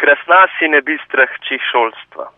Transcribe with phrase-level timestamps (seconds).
[0.00, 2.30] krasnasi ne bi strah čih šolstva.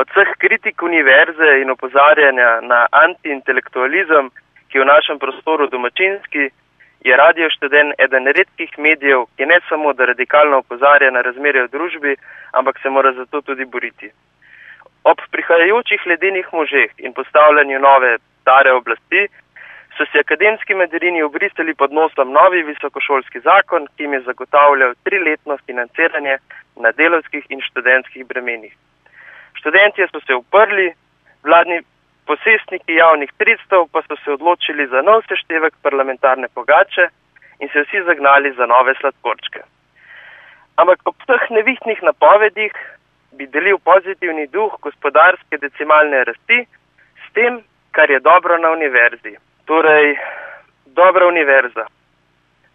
[0.00, 4.30] Od vseh kritik univerze in opozarjanja na antiintelektualizem,
[4.70, 6.50] ki je v našem prostoru domačinski,
[7.04, 11.72] je Radio študent eden redkih medijev, ki ne samo da radikalno opozarja na razmerje v
[11.72, 12.16] družbi,
[12.52, 14.10] ampak se mora zato tudi boriti.
[15.04, 19.28] Ob prihajajočih ledenih možeh in postavljanju nove stare oblasti
[20.00, 25.56] so si akademski medrini obrisali pod nosom novi visokošolski zakon, ki jim je zagotavljal triletno
[25.66, 26.38] financiranje
[26.76, 28.72] na delovskih in študentskih bremenih.
[29.60, 30.86] Študentje so se uprli,
[31.44, 31.82] vladni
[32.26, 37.10] posestniki javnih sredstev pa so se odločili za nov seštevek parlamentarne pogače
[37.60, 39.60] in se vsi zagnali za nove sladkorčke.
[40.80, 42.72] Ampak ob vseh nevihtnih napovedih
[43.36, 46.64] bi delil pozitivni duh gospodarske decimalne rasti
[47.26, 47.60] s tem,
[47.92, 49.36] kar je dobro na univerzi.
[49.70, 50.18] Torej,
[50.86, 51.86] dobra univerza.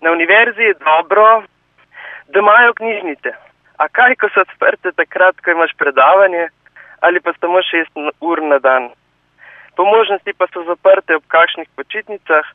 [0.02, 1.44] Na univerzi je dobro,
[2.28, 3.32] da imajo knjižnice.
[3.78, 6.48] A kaj, ko so odprte takrat, ko imaš predavanje
[7.00, 8.90] ali pa samo šest ur na dan?
[9.76, 12.46] Po možnosti pa so zaprte ob kakšnih počitnicah,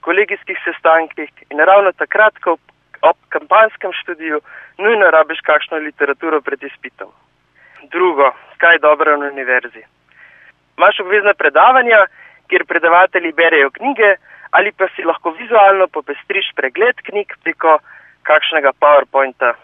[0.00, 2.56] kolegijskih sestankih in ravno takrat, ko
[3.00, 4.40] ob kampanjskem študiju
[4.78, 7.14] nujno rabiš kakšno literaturo pred izpitom.
[7.94, 9.86] Drugo, kaj dobro na univerzi?
[10.78, 12.06] Imaš obvezna predavanja,
[12.48, 14.16] kjer predavatelji berejo knjige
[14.50, 17.78] ali pa si lahko vizualno popestriš pregled knjig preko
[18.22, 19.54] kakšnega PowerPointa.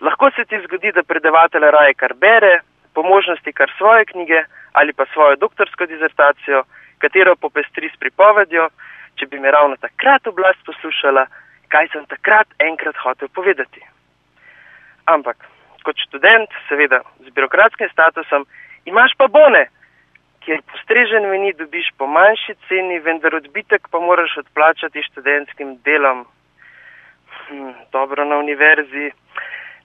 [0.00, 2.60] Lahko se ti zgodi, da predavatelj raje kar bere,
[2.94, 6.62] po možnosti kar svoje knjige ali pa svojo doktorsko dizertacijo,
[6.98, 8.68] katero popestri s pripovedjo,
[9.16, 11.26] če bi me ravno takrat oblast poslušala,
[11.72, 13.80] kaj sem takrat enkrat hotel povedati.
[15.06, 15.36] Ampak
[15.84, 18.44] kot študent, seveda z birokratskim statusom,
[18.84, 19.66] imaš pa bone,
[20.48, 26.22] kjer postrežen meni dobiš po manjši ceni, vendar odbitek pa moraš odplačati študentskim delom.
[27.48, 29.10] Hm, dobro na univerzi.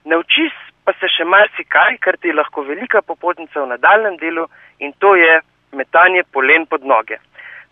[0.08, 4.46] Naučiš pa se še marsikaj, kar ti je lahko velika popotnica v nadaljem delu
[4.80, 5.36] in to je
[5.76, 7.20] metanje polen pod noge.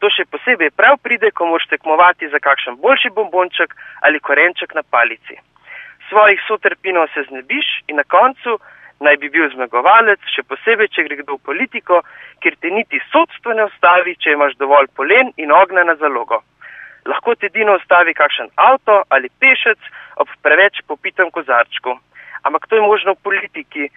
[0.05, 3.73] To še posebej prav pride, ko moš tekmovati za kakšen boljši bombonček
[4.05, 5.41] ali korenček na palici.
[6.11, 8.59] Svojih sotrpinov se znebiš in na koncu
[9.03, 12.01] naj bi bil zmagovalec, še posebej, če gre kdo v politiko,
[12.43, 16.43] kjer te niti sodstvo ne ustavi, če imaš dovolj polen in ognja na zalogo.
[17.11, 19.79] Lahko te dino ustavi kakšen avto ali pešec
[20.23, 21.97] ob preveč popitem kozarčku.
[22.47, 23.89] Ampak to je možno v politiki.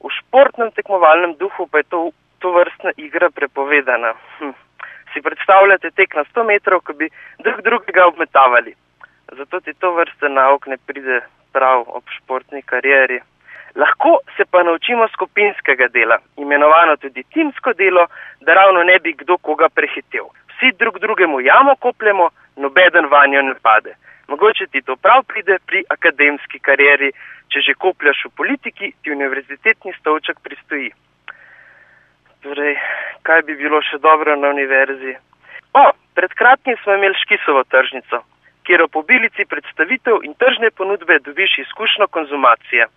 [0.00, 2.00] V športnem tekmovalnem duhu pa je to,
[2.40, 4.14] to vrstna igra prepovedana.
[4.40, 4.56] Hm.
[5.12, 7.08] Si predstavljate tek na 100 metrov, ko bi
[7.40, 8.76] drug drugega obmetavali.
[9.32, 13.20] Zato ti to vrste nauk ne pride prav ob športni karieri.
[13.76, 18.06] Lahko se pa naučimo skupinskega dela, imenovano tudi timsko delo,
[18.40, 20.24] da ravno ne bi kdo koga prehitel.
[20.50, 23.94] Vsi drug drugemu jamo kopljemo, nobeden vanjo ne pade.
[24.28, 27.12] Mogoče ti to prav pride pri akademski karieri,
[27.52, 30.90] če že kopljaš v politiki, ti univerzitetni stolček pristoji.
[32.42, 32.76] Torej,
[33.22, 35.18] kaj bi bilo še dobro na univerzi?
[35.76, 38.24] O, pred kratkim smo imeli Škisovo tržnico,
[38.64, 42.88] kjer ob obilici predstavitev in tržne ponudbe dobiš izkušnjo konzumacije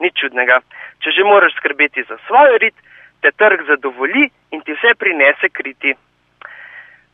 [0.00, 0.60] nič čudnega.
[1.02, 2.74] Če že moraš skrbeti za svoj rit,
[3.22, 5.94] te trg zadovolji in ti vse prinese kriti.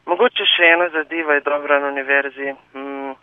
[0.06, 2.52] Mogoče še ena zadeva je dobra na univerzi.
[2.74, 3.14] Hmm,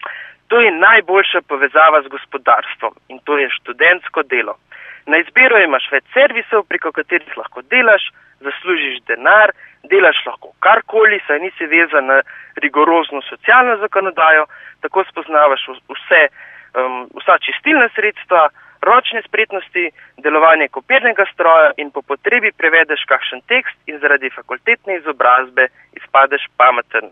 [0.50, 4.58] to je najboljša povezava z gospodarstvom in to je študentsko delo.
[5.06, 8.10] Na izbiro imaš več servisov, preko katerih lahko delaš,
[8.42, 9.54] zaslužiš denar,
[9.90, 12.22] delaš lahko karkoli, saj nisi vezan na
[12.62, 14.46] rigorozno socialno zakonodajo,
[14.82, 16.22] tako spoznavaš vse,
[16.78, 18.50] um, vsa čistilna sredstva,
[18.82, 25.68] ročne spretnosti, delovanje kopirnega stroja in po potrebi prevedeš kakšen tekst in zaradi fakultetne izobrazbe
[26.00, 27.12] izpadeš pameten.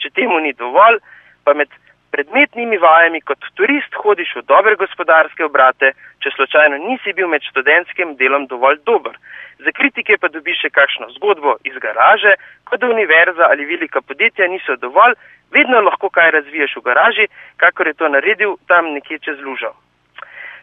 [0.00, 0.98] Če temu ni dovolj,
[1.44, 1.68] pa med
[2.10, 5.92] predmetnimi vajami kot turist hodiš v dobre gospodarske obrate,
[6.24, 9.14] če slučajno nisi bil med študentskim delom dovolj dober.
[9.60, 14.48] Za kritike pa dobiš še kakšno zgodbo iz garaže, kot da univerza ali velika podjetja
[14.48, 15.14] niso dovolj,
[15.52, 17.28] vedno lahko kaj razviješ v garaži,
[17.60, 19.74] kakor je to naredil tam nekje čez lužo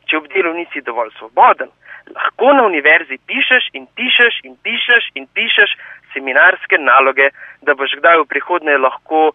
[0.07, 1.69] če ob delu nisi dovolj svoboden,
[2.15, 5.75] lahko na univerzi pišeš in pišeš in pišeš in pišeš
[6.13, 7.29] seminarske naloge,
[7.61, 9.31] da boš kdaj v prihodnje lahko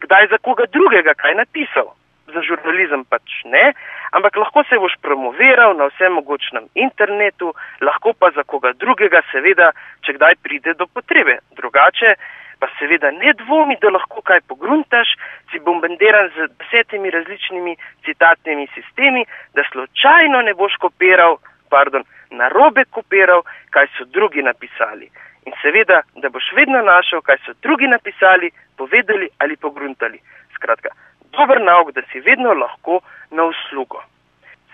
[0.00, 1.94] kdaj za koga drugega kaj napisal.
[2.26, 3.70] Za žurnalizem pač ne,
[4.12, 9.70] ampak lahko se boš promoviral na vsem mogočnem internetu, lahko pa za koga drugega, seveda,
[10.02, 11.38] če kdaj pride do potrebe.
[11.56, 12.16] Drugače,
[12.60, 15.08] pa seveda ne dvomi, da lahko kaj pogruntaš,
[15.50, 19.24] si bombardiran z desetimi različnimi citatnimi sistemi,
[19.54, 21.36] da slučajno ne boš kopiral,
[21.70, 25.10] pardon, narobe kopiral, kaj so drugi napisali.
[25.46, 30.18] In seveda, da boš vedno našel, kaj so drugi napisali, povedali ali pogruntali.
[30.54, 30.88] Skratka,
[31.36, 33.00] dober nauk, da si vedno lahko
[33.30, 34.02] na uslugo.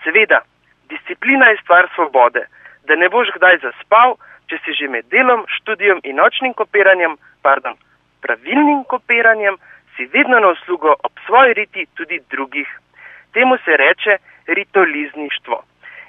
[0.03, 0.41] Seveda,
[0.89, 2.45] Disciplina je stvar svobode,
[2.87, 4.15] da ne boš kdaj zaspal,
[4.49, 7.75] če si že med delom, študijem in nočnim kopiranjem, pardon,
[8.21, 9.57] pravilnim kopiranjem,
[9.95, 12.67] si vedno na uslugo ob svoji riti tudi drugih.
[13.33, 14.17] Temu se reče
[14.47, 15.63] ritolizništvo.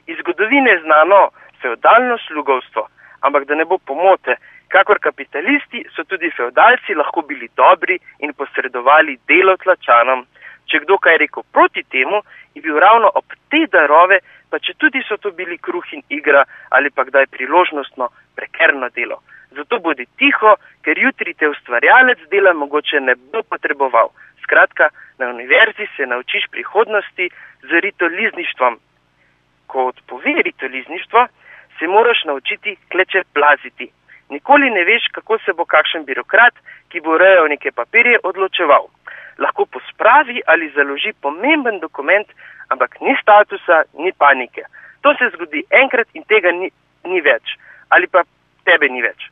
[0.06, 1.28] Iz zgodovine je znano
[1.62, 2.88] feudalno slugovstvo,
[3.20, 4.36] ampak da ne bo pomote,
[4.68, 10.26] kakor kapitalisti so tudi feudalci lahko bili dobri in posredovali delo tlačanom.
[10.68, 12.22] Če kdo kaj rekel proti temu,
[12.54, 14.18] je bil ravno ob te darove,
[14.54, 18.06] pa če tudi so to bili kruh in igra ali pa kdaj priložnostno
[18.38, 19.18] prekerno delo.
[19.56, 20.54] Zato bodi tiho,
[20.86, 24.12] ker jutri te ustvarjalec dela mogoče ne bo potreboval.
[24.44, 27.28] Skratka, na univerzi se naučiš prihodnosti
[27.66, 28.78] z ritolizništvom.
[29.66, 31.26] Ko odpove ritolizništvo,
[31.78, 33.90] se moraš naučiti kleče plaziti.
[34.30, 36.54] Nikoli ne veš, kako se bo kakšen birokrat,
[36.90, 38.86] ki bo urejal neke papirje, odločeval.
[39.38, 42.26] Lahko pospravi ali založi pomemben dokument,
[42.68, 44.62] ampak ni statusa, ni panike.
[45.02, 46.70] To se zgodi enkrat in tega ni,
[47.04, 47.56] ni več.
[47.90, 48.22] Ali pa
[48.64, 49.28] tebe ni več.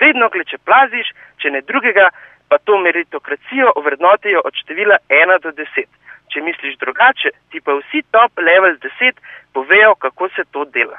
[0.00, 1.10] Vedno kleče plaziš,
[1.42, 2.08] če ne drugega,
[2.48, 5.88] pa to meritokracijo ovrednotijo od števila 1 do 10.
[6.32, 9.20] Če misliš drugače, ti pa vsi top level 10
[9.52, 10.98] povejo, kako se to dela.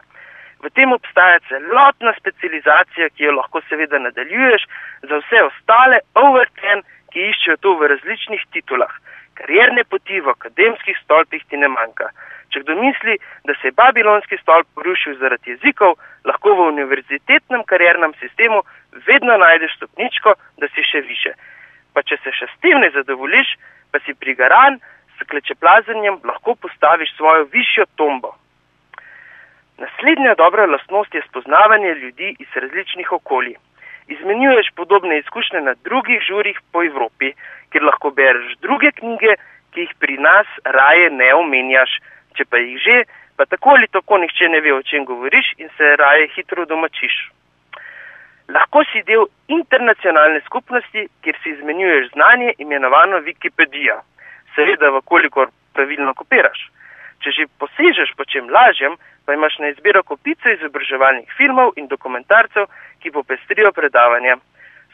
[0.64, 4.66] V tem obstaja celotna specializacija, ki jo lahko seveda nadaljuješ
[5.10, 8.94] za vse ostale over 10, ki iščejo to v različnih titulah.
[9.38, 12.10] Karierne poti v akademskih stolpih ti ne manjka.
[12.54, 13.18] Če kdo misli,
[13.50, 15.96] da se je babilonski stolp porušil zaradi jezikov,
[16.26, 18.62] lahko v univerzitetnem kariernem sistemu
[19.08, 21.34] vedno najdeš stopničko, da si še više.
[21.94, 23.56] Pa če se še s tem ne zadovoljiš,
[23.92, 24.78] pa si prigaran,
[25.18, 28.36] s klečeplazenjem lahko postaviš svojo višjo tombo.
[29.82, 33.58] Naslednja dobra lastnost je spoznavanje ljudi iz različnih okolij.
[34.08, 37.34] Izmenjuješ podobne izkušnje na drugih žurih po Evropi,
[37.72, 39.36] kjer lahko bereš druge knjige,
[39.74, 41.98] ki jih pri nas raje ne omenjaš,
[42.38, 42.98] če pa jih že,
[43.38, 47.16] pa tako ali tako nihče ne ve, o čem govoriš in se raje hitro domačiš.
[48.54, 54.02] Lahko si del internacionalne skupnosti, kjer si izmenjuješ znanje, imenovano Wikipedija.
[54.56, 56.68] Seveda, vkolikor pravilno kopiraš.
[57.24, 62.66] Če že posežeš po čem lažjem, pa imaš na izbiro kopico izobraževalnih filmov in dokumentarcev,
[63.00, 64.38] ki popestrijo predavanja.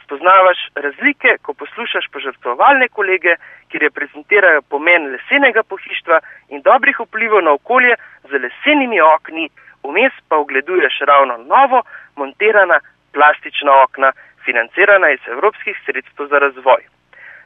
[0.03, 3.35] Spoznavaš razlike, ko poslušaš požrtvovalne kolege,
[3.69, 7.95] ki reprezentirajo pomen lesenega pohištva in dobrih vplivov na okolje
[8.29, 9.49] z lesenimi okni,
[9.83, 11.83] vmes pa ogleduješ ravno novo
[12.15, 12.79] montirana
[13.13, 14.11] plastična okna,
[14.45, 16.81] financirana iz evropskih sredstev za razvoj.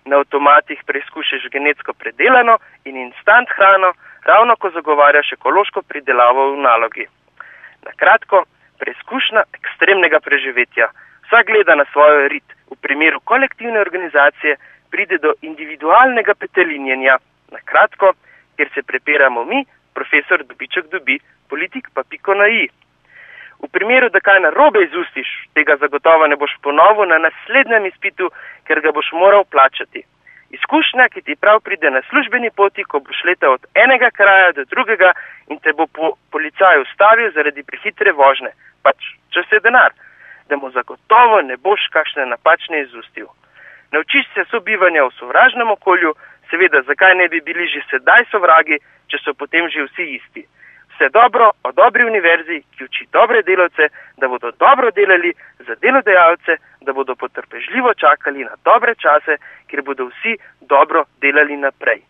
[0.06, 3.94] Na avtomatih preizkušaš genetsko predelano in instant hrano,
[4.26, 7.06] ravno ko zagovarjaš ekološko pridelavo v nalogi.
[7.86, 8.44] Na kratko,
[8.80, 10.88] preizkušnja ekstremnega preživetja.
[11.26, 12.48] Vsak gleda na svojo rit.
[12.72, 14.56] V primeru kolektivne organizacije
[14.92, 17.18] pride do individualnega petelinjenja.
[17.52, 18.14] Na kratko,
[18.58, 21.20] ker se prepiramo mi, profesor dobiček dobi,
[21.50, 22.68] politik pa piko na i.
[23.64, 28.30] V primeru, da kaj narobe izustiš, tega zagotovo ne boš ponovil na naslednjem izpitu,
[28.68, 30.04] ker ga boš moral plačati.
[30.54, 34.66] Izkušnja, ki ti prav pride na službeni poti, ko boš letel od enega kraja do
[34.70, 35.12] drugega
[35.50, 38.52] in te bo po policaju ustavil zaradi prehitre vožne,
[38.86, 38.98] pač
[39.34, 39.92] čas je denar,
[40.50, 43.28] da mu zagotovo ne boš kakšne napačne izustil.
[43.92, 46.14] Naučiš se sobivanja v sovražnem okolju,
[46.50, 48.78] seveda, zakaj ne bi bili že sedaj sovragi,
[49.10, 50.46] če so potem že vsi isti
[50.94, 56.58] vse dobro o dobri univerzi, ki uči dobre delavce, da bodo dobro delali za delodajalce,
[56.82, 62.02] da bodo potrpežljivo čakali na dobre čase, kjer bodo vsi dobro delali naprej.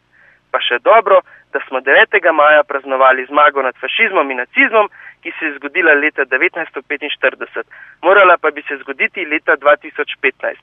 [0.52, 1.22] Pa še dobro,
[1.54, 2.32] da smo 9.
[2.34, 4.90] maja praznovali zmago nad fašizmom in nacizmom,
[5.22, 7.63] ki se je zgodila leta 1945.
[8.02, 10.62] Morala pa bi se zgoditi leta 2015.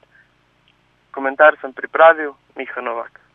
[1.11, 3.30] Komentar sem pripravil, Miha Novak.